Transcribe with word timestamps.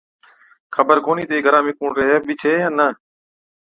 خبر 0.75 0.97
ڪونهِي 1.05 1.25
تہ 1.29 1.33
اي 1.35 1.41
گھرا 1.45 1.59
۾ 1.69 1.71
ڪُوڻ 1.79 1.89
ريهَي 1.97 2.17
بِي 2.25 2.33
ڇَي 2.41 2.53
يان 2.61 2.73
نہ۔ 2.77 2.87